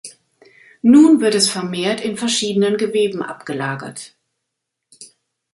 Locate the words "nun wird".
0.81-1.35